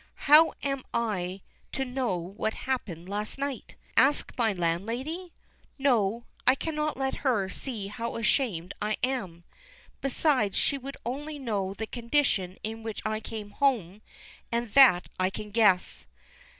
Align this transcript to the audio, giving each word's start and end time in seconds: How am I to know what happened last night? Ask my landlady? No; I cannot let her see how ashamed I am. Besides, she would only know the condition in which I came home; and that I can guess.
How 0.25 0.53
am 0.63 0.81
I 0.95 1.41
to 1.73 1.85
know 1.85 2.17
what 2.17 2.55
happened 2.65 3.07
last 3.07 3.37
night? 3.37 3.75
Ask 3.95 4.33
my 4.35 4.51
landlady? 4.51 5.31
No; 5.77 6.25
I 6.47 6.55
cannot 6.55 6.97
let 6.97 7.17
her 7.17 7.49
see 7.49 7.85
how 7.85 8.15
ashamed 8.15 8.73
I 8.81 8.97
am. 9.03 9.43
Besides, 10.01 10.57
she 10.57 10.75
would 10.79 10.97
only 11.05 11.37
know 11.37 11.75
the 11.75 11.85
condition 11.85 12.57
in 12.63 12.81
which 12.81 13.03
I 13.05 13.19
came 13.19 13.51
home; 13.51 14.01
and 14.51 14.73
that 14.73 15.07
I 15.19 15.29
can 15.29 15.51
guess. 15.51 16.07